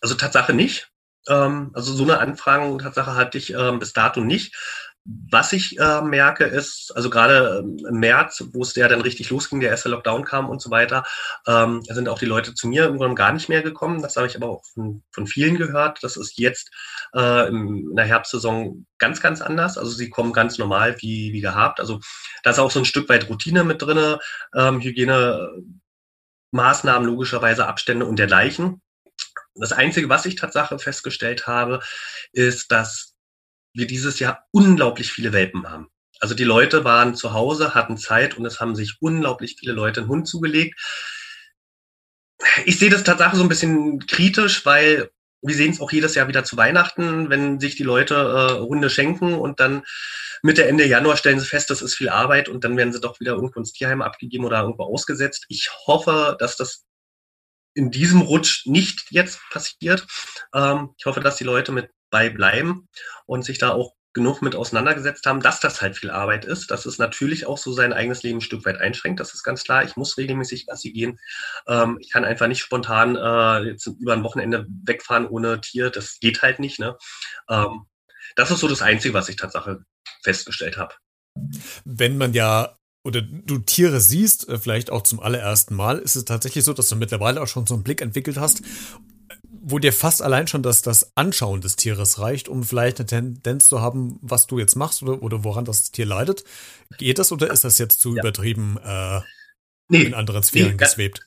[0.03, 0.91] Also Tatsache nicht.
[1.29, 4.53] Ähm, also so eine Anfragen Tatsache hatte ich ähm, bis dato nicht.
[5.05, 9.29] Was ich äh, merke ist, also gerade ähm, im März, wo es ja dann richtig
[9.29, 11.05] losging, der erste Lockdown kam und so weiter,
[11.47, 14.01] ähm, sind auch die Leute zu mir im Grunde gar nicht mehr gekommen.
[14.01, 16.03] Das habe ich aber auch von, von vielen gehört.
[16.03, 16.69] Das ist jetzt
[17.15, 19.77] äh, in der Herbstsaison ganz, ganz anders.
[19.77, 21.79] Also sie kommen ganz normal wie, wie gehabt.
[21.79, 22.01] Also
[22.43, 24.19] da ist auch so ein Stück weit Routine mit drinne,
[24.53, 25.49] ähm, Hygiene.
[26.53, 28.79] Maßnahmen, logischerweise Abstände und dergleichen.
[29.55, 31.81] Das Einzige, was ich Tatsache festgestellt habe,
[32.31, 33.13] ist, dass
[33.73, 35.89] wir dieses Jahr unglaublich viele Welpen haben.
[36.19, 40.01] Also die Leute waren zu Hause, hatten Zeit und es haben sich unglaublich viele Leute
[40.01, 40.79] einen Hund zugelegt.
[42.65, 45.11] ich sehe das tatsächlich so ein bisschen kritisch, weil
[45.41, 48.89] wir sehen es auch jedes Jahr wieder zu Weihnachten, wenn sich die Leute äh, Runde
[48.89, 49.83] schenken und dann
[50.41, 53.19] Mitte, Ende Januar stellen sie fest, das ist viel Arbeit und dann werden sie doch
[53.19, 55.45] wieder irgendwo ins Tierheim abgegeben oder irgendwo ausgesetzt.
[55.47, 56.85] Ich hoffe, dass das
[57.73, 60.05] in diesem Rutsch nicht jetzt passiert.
[60.53, 62.87] Ähm, ich hoffe, dass die Leute mit bei bleiben
[63.25, 66.85] und sich da auch genug mit auseinandergesetzt haben, dass das halt viel Arbeit ist, dass
[66.85, 69.19] es natürlich auch so sein eigenes Leben ein Stück weit einschränkt.
[69.19, 69.83] Das ist ganz klar.
[69.83, 71.19] Ich muss regelmäßig Gassi gehen.
[71.67, 75.89] Ähm, ich kann einfach nicht spontan äh, jetzt über ein Wochenende wegfahren ohne Tier.
[75.89, 76.79] Das geht halt nicht.
[76.79, 76.95] Ne?
[77.49, 77.87] Ähm,
[78.35, 79.77] das ist so das Einzige, was ich tatsächlich
[80.23, 80.93] festgestellt habe.
[81.83, 86.25] Wenn man ja oder du Tiere siehst, äh, vielleicht auch zum allerersten Mal, ist es
[86.25, 88.61] tatsächlich so, dass du mittlerweile auch schon so einen Blick entwickelt hast,
[89.65, 93.67] wo dir fast allein schon das, das Anschauen des Tieres reicht, um vielleicht eine Tendenz
[93.67, 96.43] zu haben, was du jetzt machst oder, oder woran das Tier leidet.
[96.97, 98.21] Geht das oder ist das jetzt zu ja.
[98.21, 99.21] übertrieben äh,
[99.87, 101.21] nee, in anderen Sphären nee, geswebt?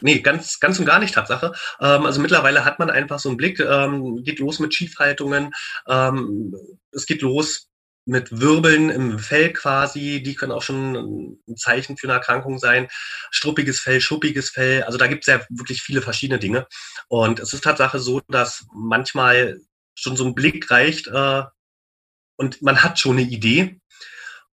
[0.00, 1.52] Nee, ganz, ganz und gar nicht Tatsache.
[1.80, 5.52] Ähm, also mittlerweile hat man einfach so einen Blick, ähm, geht los mit Schiefhaltungen,
[5.88, 6.54] ähm,
[6.90, 7.68] es geht los
[8.06, 12.88] mit Wirbeln im Fell quasi, die können auch schon ein Zeichen für eine Erkrankung sein.
[13.30, 16.66] Struppiges Fell, schuppiges Fell, also da gibt es ja wirklich viele verschiedene Dinge.
[17.08, 19.60] Und es ist Tatsache so, dass manchmal
[19.94, 21.42] schon so ein Blick reicht äh,
[22.36, 23.80] und man hat schon eine Idee.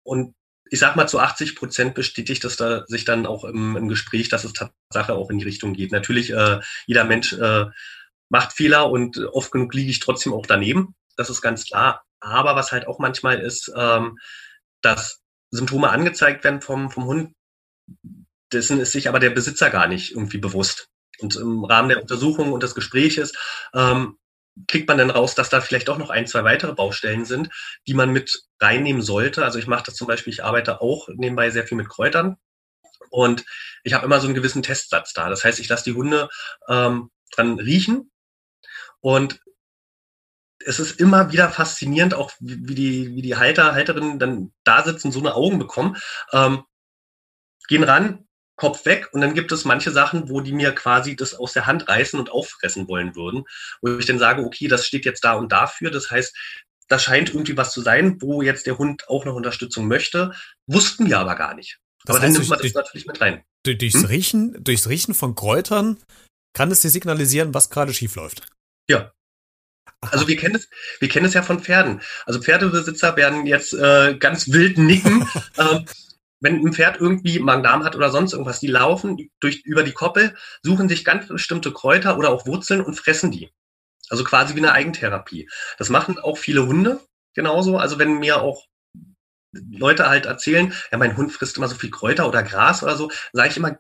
[0.03, 0.36] Und
[0.69, 4.29] ich sag mal, zu 80 Prozent bestätigt es da sich dann auch im, im Gespräch,
[4.29, 5.91] dass es Tatsache auch in die Richtung geht.
[5.91, 7.65] Natürlich, äh, jeder Mensch äh,
[8.29, 10.95] macht Fehler und oft genug liege ich trotzdem auch daneben.
[11.15, 12.03] Das ist ganz klar.
[12.19, 14.17] Aber was halt auch manchmal ist, ähm,
[14.82, 17.34] dass Symptome angezeigt werden vom, vom Hund,
[18.51, 20.89] dessen ist sich aber der Besitzer gar nicht irgendwie bewusst.
[21.19, 23.34] Und im Rahmen der Untersuchung und des Gespräches
[23.73, 24.17] ähm,
[24.67, 27.49] kriegt man dann raus, dass da vielleicht auch noch ein, zwei weitere Baustellen sind,
[27.88, 29.43] die man mit reinnehmen sollte.
[29.43, 32.38] Also ich mache das zum Beispiel, ich arbeite auch nebenbei sehr viel mit Kräutern
[33.10, 33.45] und
[33.84, 35.30] ich habe immer so einen gewissen Testsatz da.
[35.30, 36.30] Das heißt, ich lasse die Hunde
[36.67, 38.12] ähm, dran riechen
[38.99, 39.41] und
[40.67, 45.13] es ist immer wieder faszinierend, auch wie, die, wie die Halter, Halterinnen dann da sitzen,
[45.13, 45.95] so eine Augen bekommen,
[46.34, 46.63] ähm,
[47.69, 48.27] gehen ran,
[48.58, 51.67] Kopf weg und dann gibt es manche Sachen, wo die mir quasi das aus der
[51.67, 53.43] Hand reißen und auffressen wollen würden,
[53.82, 56.36] wo ich dann sage, okay, das steht jetzt da und dafür, das heißt,
[56.89, 60.34] da scheint irgendwie was zu sein, wo jetzt der Hund auch noch Unterstützung möchte,
[60.65, 61.80] wussten wir aber gar nicht.
[62.06, 63.43] Das aber dann nimmt man das natürlich mit rein.
[63.63, 64.06] Durchs, hm?
[64.06, 65.97] Riechen, durchs Riechen von Kräutern
[66.53, 68.47] kann es dir signalisieren, was gerade schief läuft.
[68.89, 69.12] Ja,
[70.02, 70.69] also wir kennen es,
[71.00, 72.02] wir kennen es ja von Pferden.
[72.26, 75.28] Also Pferdebesitzer werden jetzt äh, ganz wild nicken.
[75.58, 75.86] ähm,
[76.39, 80.36] wenn ein Pferd irgendwie Magen-Darm hat oder sonst irgendwas, die laufen durch, über die Koppel,
[80.62, 83.52] suchen sich ganz bestimmte Kräuter oder auch Wurzeln und fressen die.
[84.10, 85.50] Also quasi wie eine Eigentherapie.
[85.78, 87.02] Das machen auch viele Hunde
[87.34, 87.78] genauso.
[87.78, 88.65] Also wenn mir auch
[89.52, 93.12] Leute halt erzählen, ja, mein Hund frisst immer so viel Kräuter oder Gras oder so,
[93.34, 93.80] sage ich immer,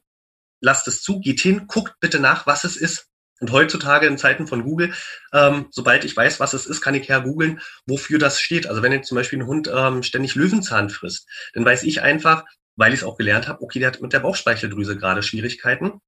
[0.59, 3.07] lasst es zu, geht hin, guckt bitte nach, was es ist.
[3.39, 4.93] Und heutzutage in Zeiten von Google,
[5.31, 8.67] ähm, sobald ich weiß, was es ist, kann ich her googeln, wofür das steht.
[8.67, 12.45] Also wenn jetzt zum Beispiel ein Hund ähm, ständig Löwenzahn frisst, dann weiß ich einfach,
[12.75, 16.01] weil ich es auch gelernt habe, okay, der hat mit der Bauchspeicheldrüse gerade Schwierigkeiten.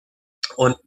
[0.56, 0.78] Und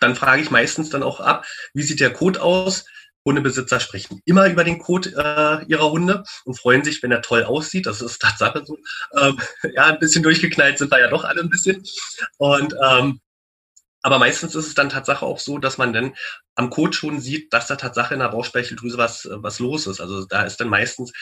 [0.00, 1.44] dann frage ich meistens dann auch ab,
[1.74, 2.84] wie sieht der Code aus?
[3.24, 7.44] Hundebesitzer sprechen immer über den Code äh, ihrer Hunde und freuen sich, wenn er toll
[7.44, 7.86] aussieht.
[7.86, 8.78] Das ist Tatsache so.
[9.16, 9.38] Ähm,
[9.74, 11.84] ja, ein bisschen durchgeknallt sind wir ja doch alle ein bisschen.
[12.38, 13.20] Und ähm,
[14.02, 16.14] aber meistens ist es dann Tatsache auch so, dass man dann
[16.54, 20.00] am Code schon sieht, dass da Tatsache in der Bauchspeicheldrüse was, was los ist.
[20.00, 21.12] Also da ist dann meistens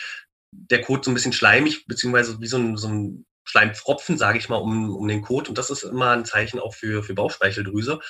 [0.51, 4.49] der Code so ein bisschen schleimig, beziehungsweise wie so ein, so ein Schleimpfropfen, sage ich
[4.49, 5.49] mal, um, um den Code.
[5.49, 8.01] Und das ist immer ein Zeichen auch für, für Bauchspeicheldrüse.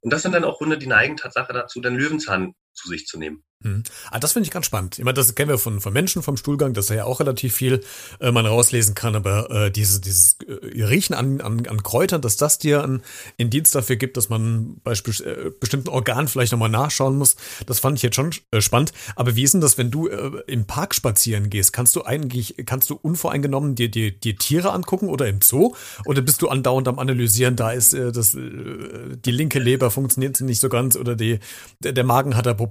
[0.00, 3.18] Und das sind dann auch Hunde, die neigen Tatsache dazu, den Löwenzahn zu sich zu
[3.18, 3.42] nehmen.
[3.62, 3.84] Hm.
[4.10, 4.98] Ah, das finde ich ganz spannend.
[4.98, 7.54] Ich meine, das kennen wir von, von Menschen vom Stuhlgang, dass da ja auch relativ
[7.54, 7.80] viel
[8.20, 12.36] äh, man rauslesen kann, aber äh, dieses, dieses äh, Riechen an, an, an Kräutern, dass
[12.36, 13.02] das dir einen
[13.38, 17.96] Indienst dafür gibt, dass man bei äh, bestimmten Organen vielleicht nochmal nachschauen muss, das fand
[17.96, 18.92] ich jetzt schon äh, spannend.
[19.16, 21.72] Aber wie ist denn das, wenn du äh, im Park spazieren gehst?
[21.72, 25.74] Kannst du eigentlich, kannst du unvoreingenommen dir, dir, dir Tiere angucken oder im Zoo?
[26.04, 30.42] Oder bist du andauernd am Analysieren, da ist äh, das, äh, die linke Leber funktioniert
[30.42, 31.38] nicht so ganz oder die,
[31.80, 32.65] der, der Magen hat da Probleme?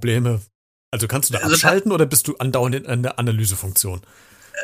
[0.90, 4.02] Also kannst du da also abschalten oder bist du andauernd in der Analysefunktion?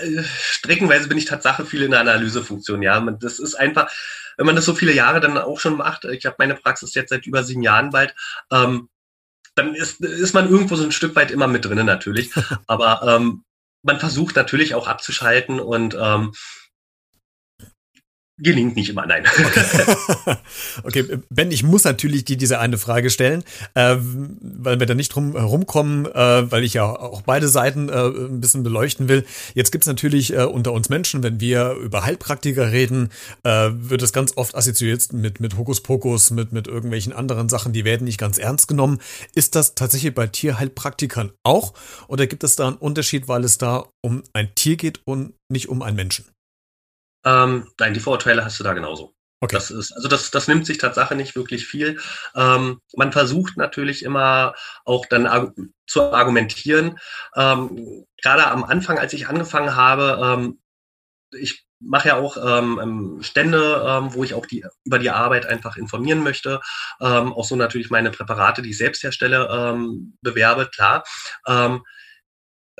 [0.00, 3.00] Äh, streckenweise bin ich Tatsache viel in der Analysefunktion, ja.
[3.20, 3.90] Das ist einfach,
[4.36, 7.10] wenn man das so viele Jahre dann auch schon macht, ich habe meine Praxis jetzt
[7.10, 8.14] seit über sieben Jahren bald,
[8.50, 8.88] ähm,
[9.54, 12.30] dann ist, ist man irgendwo so ein Stück weit immer mit drinnen natürlich.
[12.66, 13.44] Aber ähm,
[13.82, 16.32] man versucht natürlich auch abzuschalten und ähm,
[18.42, 19.24] Gelingt nicht immer, nein.
[19.24, 20.36] Okay.
[20.82, 25.10] okay, Ben, ich muss natürlich dir diese eine Frage stellen, äh, weil wir da nicht
[25.10, 29.24] drum rumkommen, äh, weil ich ja auch beide Seiten äh, ein bisschen beleuchten will.
[29.54, 33.10] Jetzt gibt's natürlich äh, unter uns Menschen, wenn wir über Heilpraktiker reden,
[33.44, 37.84] äh, wird es ganz oft assoziiert mit, mit Hokuspokus, mit, mit irgendwelchen anderen Sachen, die
[37.84, 38.98] werden nicht ganz ernst genommen.
[39.36, 41.74] Ist das tatsächlich bei Tierheilpraktikern auch?
[42.08, 45.68] Oder gibt es da einen Unterschied, weil es da um ein Tier geht und nicht
[45.68, 46.24] um einen Menschen?
[47.24, 49.14] Ähm, nein, die Vorurteile hast du da genauso.
[49.40, 49.56] Okay.
[49.56, 51.98] Das ist, also das, das nimmt sich Tatsache nicht wirklich viel.
[52.36, 54.54] Ähm, man versucht natürlich immer
[54.84, 55.52] auch dann arg
[55.86, 56.98] zu argumentieren.
[57.34, 60.60] Ähm, gerade am Anfang, als ich angefangen habe, ähm,
[61.32, 65.46] ich mache ja auch ähm, ähm, Stände, ähm, wo ich auch die über die Arbeit
[65.46, 66.60] einfach informieren möchte.
[67.00, 71.02] Ähm, auch so natürlich meine Präparate, die ich selbst herstelle, ähm, bewerbe, klar.
[71.48, 71.82] Ähm,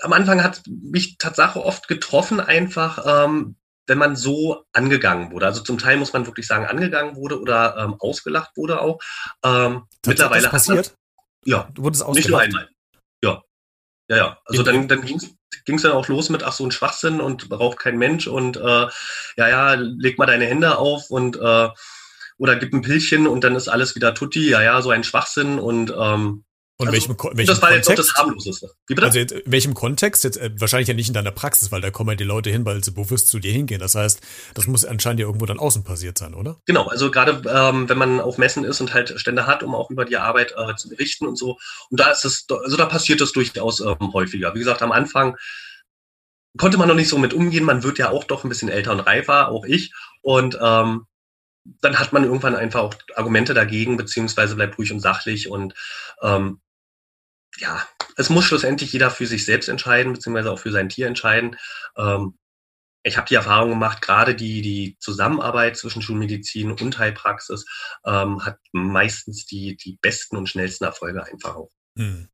[0.01, 5.47] am Anfang hat mich Tatsache oft getroffen, einfach, ähm, wenn man so angegangen wurde.
[5.47, 9.01] Also zum Teil muss man wirklich sagen, angegangen wurde oder ähm, ausgelacht wurde auch.
[9.45, 10.87] Ähm, mittlerweile das passiert?
[10.87, 10.97] Man,
[11.45, 12.17] ja, du wurdest ausgelacht.
[12.17, 12.69] nicht nur einmal.
[13.25, 13.43] Ja,
[14.09, 14.39] ja, ja.
[14.45, 17.79] Also dann, dann ging es dann auch los mit, ach so ein Schwachsinn und braucht
[17.79, 18.87] kein Mensch und äh,
[19.37, 21.69] ja, ja, leg mal deine Hände auf und äh,
[22.39, 25.59] oder gib ein Pillchen und dann ist alles wieder tutti, ja, ja, so ein Schwachsinn
[25.59, 26.45] und ähm,
[26.79, 27.89] und also, welchem, welchem das war Kontext?
[27.91, 28.71] jetzt auch das harmloseste.
[28.87, 29.07] Wie bitte?
[29.07, 30.25] Also jetzt, in welchem Kontext?
[30.25, 32.65] Jetzt, äh, wahrscheinlich ja nicht in deiner Praxis, weil da kommen ja die Leute hin,
[32.65, 33.79] weil sie bewusst zu dir hingehen.
[33.79, 34.21] Das heißt,
[34.55, 36.59] das muss anscheinend ja irgendwo dann außen passiert sein, oder?
[36.67, 39.91] Genau, also gerade ähm, wenn man auf Messen ist und halt Stände hat, um auch
[39.91, 41.59] über die Arbeit äh, zu berichten und so.
[41.91, 44.55] Und da ist es, also da passiert das durchaus ähm, häufiger.
[44.55, 45.37] Wie gesagt, am Anfang
[46.57, 47.65] konnte man noch nicht so mit umgehen.
[47.65, 49.93] Man wird ja auch doch ein bisschen älter und reifer, auch ich.
[50.23, 51.07] Und ähm,
[51.65, 55.75] dann hat man irgendwann einfach auch Argumente dagegen, beziehungsweise bleibt ruhig und sachlich und
[56.23, 56.61] ähm,
[57.59, 61.57] ja, es muss schlussendlich jeder für sich selbst entscheiden, beziehungsweise auch für sein Tier entscheiden.
[61.97, 62.39] Ähm,
[63.05, 67.65] ich habe die Erfahrung gemacht, gerade die, die Zusammenarbeit zwischen Schulmedizin und Heilpraxis
[68.07, 71.73] ähm, hat meistens die, die besten und schnellsten Erfolge einfach auch.
[71.97, 72.29] Hm.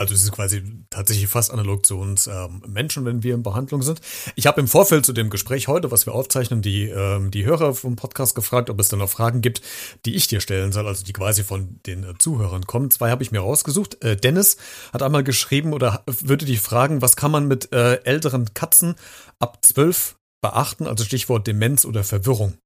[0.00, 3.82] Also es ist quasi tatsächlich fast analog zu uns ähm, Menschen, wenn wir in Behandlung
[3.82, 4.00] sind.
[4.34, 7.74] Ich habe im Vorfeld zu dem Gespräch heute, was wir aufzeichnen, die, ähm, die Hörer
[7.74, 9.60] vom Podcast gefragt, ob es da noch Fragen gibt,
[10.06, 12.90] die ich dir stellen soll, also die quasi von den äh, Zuhörern kommen.
[12.90, 14.02] Zwei habe ich mir rausgesucht.
[14.02, 14.56] Äh, Dennis
[14.90, 18.94] hat einmal geschrieben oder würde dich fragen, was kann man mit äh, älteren Katzen
[19.38, 22.56] ab zwölf beachten, also Stichwort Demenz oder Verwirrung.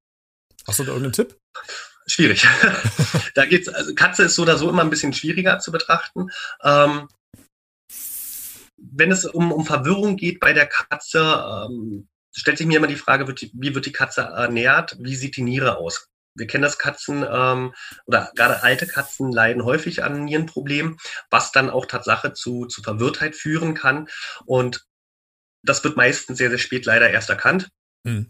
[0.65, 1.35] Hast du da irgendeinen Tipp?
[2.07, 2.47] schwierig.
[3.33, 6.29] da geht's, also Katze ist so oder so immer ein bisschen schwieriger zu betrachten.
[6.63, 7.07] Ähm,
[8.77, 12.95] wenn es um, um Verwirrung geht bei der Katze, ähm, stellt sich mir immer die
[12.95, 14.97] Frage, wird die, wie wird die Katze ernährt?
[14.99, 16.09] Wie sieht die Niere aus?
[16.37, 17.73] Wir kennen das Katzen ähm,
[18.05, 20.97] oder gerade alte Katzen leiden häufig an Nierenproblemen,
[21.29, 24.09] was dann auch Tatsache zu, zu Verwirrtheit führen kann.
[24.45, 24.85] Und
[25.63, 27.69] das wird meistens sehr, sehr spät leider erst erkannt.
[28.03, 28.27] Mhm.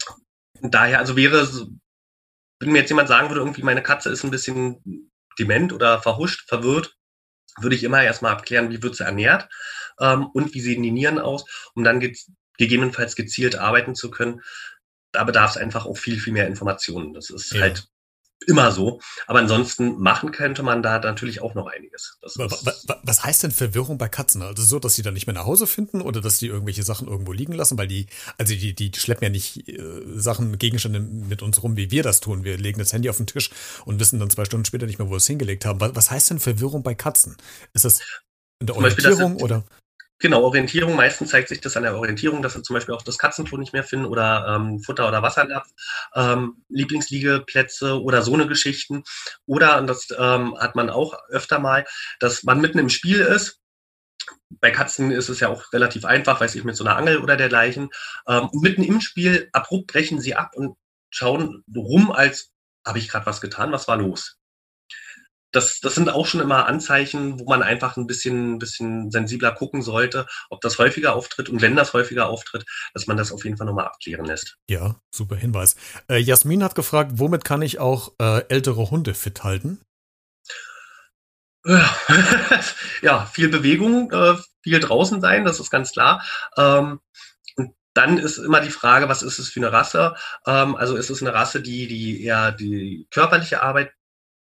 [0.61, 1.49] daher, also wäre,
[2.59, 6.47] wenn mir jetzt jemand sagen würde, irgendwie meine Katze ist ein bisschen dement oder verhuscht,
[6.47, 6.95] verwirrt,
[7.59, 9.49] würde ich immer erstmal abklären, wie wird sie ernährt
[9.99, 12.15] ähm, und wie sehen die Nieren aus, um dann ge
[12.57, 14.41] gegebenenfalls gezielt arbeiten zu können.
[15.11, 17.13] Da bedarf es einfach auch viel, viel mehr Informationen.
[17.13, 17.61] Das ist ja.
[17.61, 17.89] halt
[18.47, 18.99] immer so.
[19.27, 22.17] Aber ansonsten machen könnte man da natürlich auch noch einiges.
[22.23, 24.41] was heißt denn Verwirrung bei Katzen?
[24.41, 27.07] Also so, dass sie dann nicht mehr nach Hause finden oder dass die irgendwelche Sachen
[27.07, 27.77] irgendwo liegen lassen?
[27.77, 29.79] Weil die, also die, die schleppen ja nicht äh,
[30.15, 32.43] Sachen, Gegenstände mit uns rum, wie wir das tun.
[32.43, 33.51] Wir legen das Handy auf den Tisch
[33.85, 35.79] und wissen dann zwei Stunden später nicht mehr, wo wir es hingelegt haben.
[35.79, 37.37] Was, was heißt denn Verwirrung bei Katzen?
[37.73, 38.01] Ist das
[38.59, 39.63] in der Orientierung oder?
[40.19, 40.95] Genau, Orientierung.
[40.95, 43.73] Meistens zeigt sich das an der Orientierung, dass sie zum Beispiel auch das Katzenklo nicht
[43.73, 45.67] mehr finden oder ähm, Futter- oder Wassernapf,
[46.15, 49.03] ähm, Lieblingsliegeplätze oder so eine Geschichten.
[49.45, 51.85] Oder, und das ähm, hat man auch öfter mal,
[52.19, 53.59] dass man mitten im Spiel ist.
[54.61, 57.37] Bei Katzen ist es ja auch relativ einfach, weiß ich, mit so einer Angel oder
[57.37, 57.89] dergleichen.
[58.27, 60.77] Ähm, mitten im Spiel abrupt brechen sie ab und
[61.11, 62.51] schauen rum, als
[62.85, 64.37] habe ich gerade was getan, was war los?
[65.55, 69.81] Das, das sind auch schon immer Anzeichen, wo man einfach ein bisschen, bisschen sensibler gucken
[69.81, 73.57] sollte, ob das häufiger auftritt und wenn das häufiger auftritt, dass man das auf jeden
[73.57, 74.57] Fall nochmal abklären lässt.
[74.69, 75.75] Ja, super Hinweis.
[76.09, 79.79] Äh, Jasmin hat gefragt, womit kann ich auch äh, ältere Hunde fit halten?
[83.01, 86.23] ja, viel Bewegung, äh, viel draußen sein, das ist ganz klar.
[86.57, 86.99] Ähm,
[87.55, 90.15] und dann ist immer die Frage, was ist es für eine Rasse?
[90.45, 93.94] Ähm, also ist es eine Rasse, die, die eher die körperliche Arbeit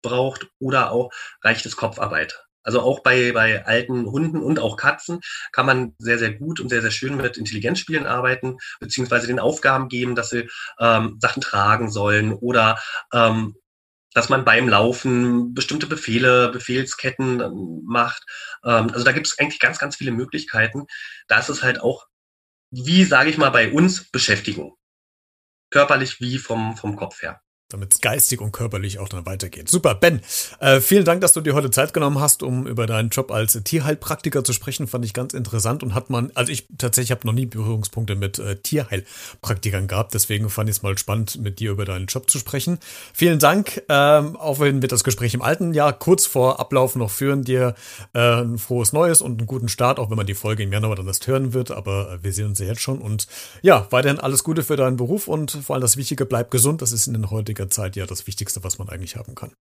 [0.02, 1.12] braucht oder auch
[1.44, 2.46] reicht es Kopfarbeit.
[2.64, 6.70] Also auch bei, bei alten Hunden und auch Katzen kann man sehr, sehr gut und
[6.70, 11.90] sehr, sehr schön mit Intelligenzspielen arbeiten, beziehungsweise den Aufgaben geben, dass sie ähm, Sachen tragen
[11.90, 12.80] sollen oder
[13.14, 13.56] ähm,
[14.14, 18.24] dass man beim Laufen bestimmte Befehle, Befehlsketten ähm, macht.
[18.64, 20.86] Ähm, also da gibt es eigentlich ganz, ganz viele Möglichkeiten.
[21.28, 22.08] Da ist es halt auch,
[22.72, 24.76] wie sage ich mal, bei uns Beschäftigung.
[25.72, 29.70] körperlich wie vom, vom Kopf her damit es geistig und körperlich auch dann weitergeht.
[29.70, 30.22] Super, Ben,
[30.60, 33.60] äh, vielen Dank, dass du dir heute Zeit genommen hast, um über deinen Job als
[33.64, 34.88] Tierheilpraktiker zu sprechen.
[34.88, 38.40] Fand ich ganz interessant und hat man, also ich tatsächlich habe noch nie Berührungspunkte mit
[38.40, 42.40] äh, Tierheilpraktikern gehabt, deswegen fand ich es mal spannend, mit dir über deinen Job zu
[42.40, 42.80] sprechen.
[43.14, 47.12] Vielen Dank, ähm, auch wenn wir das Gespräch im alten Jahr kurz vor Ablauf noch
[47.12, 47.76] führen, dir
[48.14, 50.96] äh, ein frohes Neues und einen guten Start, auch wenn man die Folge im Januar
[50.96, 53.28] dann erst hören wird, aber äh, wir sehen uns ja jetzt schon und
[53.62, 56.92] ja, weiterhin alles Gute für deinen Beruf und vor allem das Wichtige, bleib gesund, das
[56.92, 59.54] ist in den heutigen heutiger Zeit ja das Wichtigste, was man eigentlich haben kann.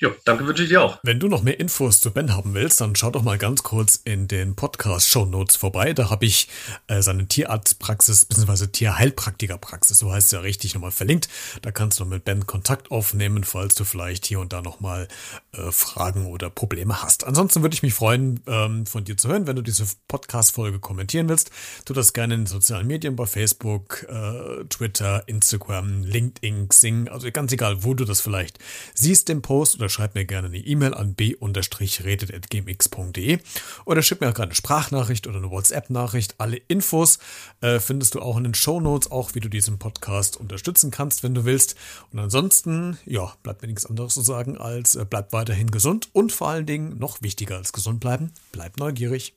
[0.00, 1.00] Jo, danke wünsche ich dir auch.
[1.02, 4.00] Wenn du noch mehr Infos zu Ben haben willst, dann schau doch mal ganz kurz
[4.04, 5.92] in den Podcast-Show Notes vorbei.
[5.92, 6.46] Da habe ich
[6.86, 8.68] äh, seine Tierarztpraxis bzw.
[8.68, 11.28] Tierheilpraktikerpraxis, so heißt es ja richtig, nochmal verlinkt.
[11.62, 15.08] Da kannst du mit Ben Kontakt aufnehmen, falls du vielleicht hier und da nochmal
[15.50, 17.24] äh, Fragen oder Probleme hast.
[17.24, 21.28] Ansonsten würde ich mich freuen, ähm, von dir zu hören, wenn du diese Podcast-Folge kommentieren
[21.28, 21.50] willst.
[21.86, 27.28] Tu das gerne in den sozialen Medien bei Facebook, äh, Twitter, Instagram, LinkedIn, Xing, also
[27.32, 28.60] ganz egal, wo du das vielleicht
[28.94, 33.38] siehst, den Post oder schreib mir gerne eine E-Mail an b-redet.gmx.de
[33.84, 36.36] oder schick mir auch gerade eine Sprachnachricht oder eine WhatsApp-Nachricht.
[36.38, 37.18] Alle Infos
[37.60, 41.22] äh, findest du auch in den Show Notes, auch wie du diesen Podcast unterstützen kannst,
[41.22, 41.76] wenn du willst.
[42.12, 46.32] Und ansonsten, ja, bleibt mir nichts anderes zu sagen als äh, bleib weiterhin gesund und
[46.32, 49.32] vor allen Dingen noch wichtiger als gesund bleiben, bleib neugierig.